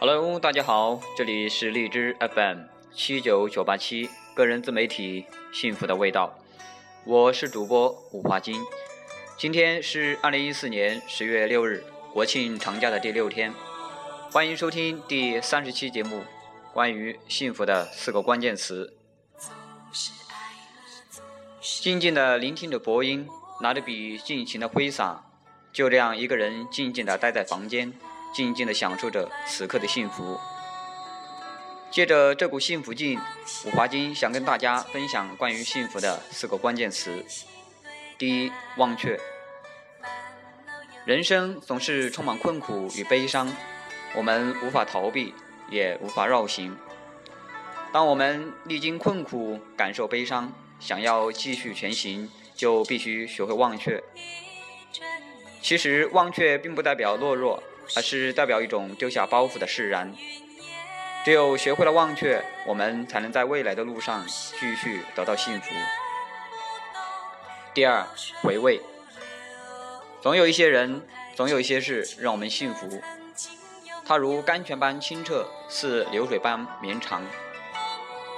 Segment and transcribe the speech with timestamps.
[0.00, 2.58] Hello，大家好，这里是荔枝 FM
[2.94, 6.38] 七九九八七个人自媒体幸福的味道，
[7.04, 8.62] 我是主播吴华金。
[9.36, 13.52] 今天是二零一四年十月六日，国庆长假的第六天，
[14.30, 16.22] 欢迎收听第三十期节目，
[16.72, 18.94] 关于幸福的四个关键词。
[21.60, 23.26] 静静的聆听着播音，
[23.60, 25.24] 拿着笔尽情的挥洒，
[25.72, 27.92] 就这样一个人静静的待在房间。
[28.32, 30.38] 静静地享受着此刻的幸福。
[31.90, 33.18] 借着这股幸福劲，
[33.64, 37.24] 五华金想跟大家分享关于幸福的四个关键词。
[38.18, 39.18] 第一，忘却。
[41.06, 43.50] 人生总是充满困苦与悲伤，
[44.14, 45.32] 我们无法逃避，
[45.70, 46.76] 也无法绕行。
[47.90, 54.02] 当我们历经困苦，感受悲伤，想要继续前行，就必须学会忘却。
[55.62, 57.62] 其实，忘却并不代表懦弱。
[57.96, 60.14] 而是代表一种丢下包袱的释然。
[61.24, 65.66] 只有学会了忘却，我们才能在未来的路上继续得到幸福。
[67.74, 68.06] 第二，
[68.42, 68.80] 回味。
[70.20, 71.02] 总有一些人，
[71.34, 73.02] 总有一些事让我们幸福。
[74.06, 77.22] 它如甘泉般清澈，似流水般绵长。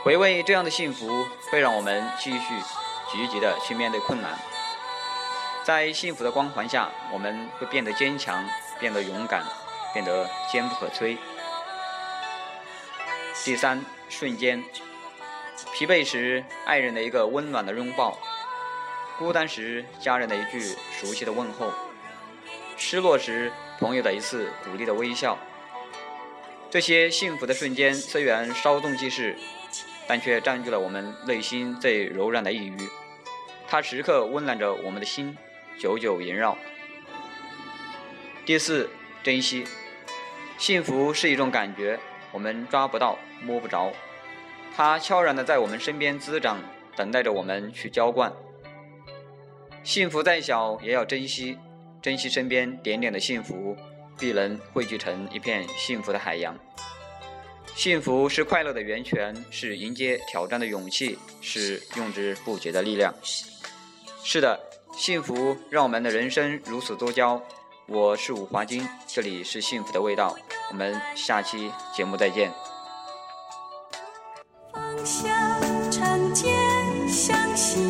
[0.03, 2.55] 回味这样的幸福，会让我们继续
[3.13, 4.37] 积极的去面对困难。
[5.65, 8.45] 在幸福的光环下，我们会变得坚强。
[8.81, 9.45] 变得勇敢，
[9.93, 11.19] 变得坚不可摧。
[13.45, 14.65] 第三，瞬间，
[15.75, 18.19] 疲惫时爱人的一个温暖的拥抱，
[19.19, 21.71] 孤单时家人的一句熟悉的问候，
[22.79, 25.37] 失落时朋友的一次鼓励的微笑。
[26.71, 29.37] 这些幸福的瞬间虽然稍纵即逝，
[30.07, 32.89] 但却占据了我们内心最柔软的一隅，
[33.69, 35.37] 它时刻温暖着我们的心，
[35.81, 36.59] 久久萦绕。
[38.45, 38.91] 第四，
[39.23, 39.65] 珍惜。
[40.59, 41.99] 幸福是一种感觉，
[42.33, 43.91] 我们抓不到、摸不着，
[44.77, 46.63] 它悄然的在我们身边滋长，
[46.95, 48.31] 等待着我们去浇灌。
[49.83, 51.57] 幸福再小，也要珍惜，
[52.03, 53.75] 珍惜身边点点的幸福，
[54.19, 56.55] 必能汇聚成一片幸福的海洋。
[57.75, 63.15] 幸福是快乐的源泉，是迎接挑战的勇气，是用之不竭的力量。
[64.23, 64.61] 是的，
[65.01, 67.41] 幸福让我们的人生如此多娇。
[67.87, 70.37] 我是五华金，这里是幸福的味道，
[70.71, 72.53] 我们下期节目再见。
[74.75, 75.59] 放下
[75.91, 76.55] 长剑，
[77.09, 77.90] 相信。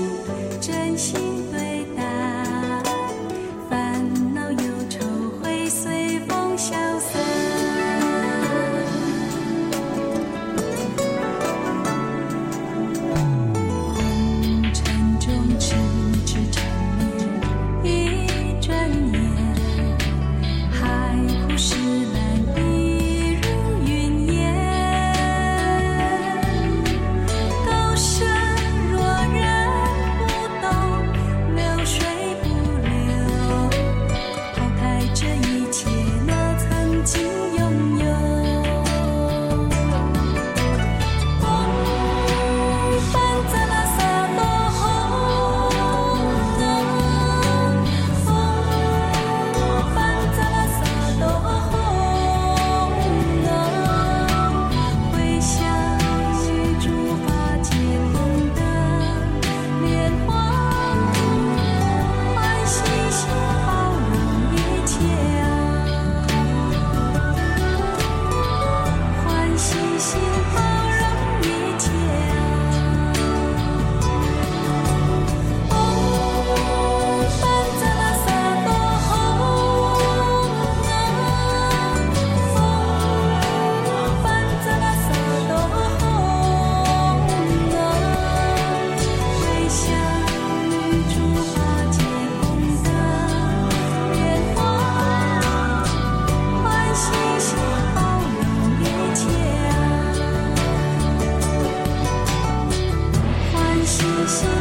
[103.98, 104.59] Christmas.